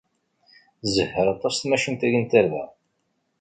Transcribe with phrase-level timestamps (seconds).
[0.83, 2.63] Tzehher aṭas tmacint-agi n tarda.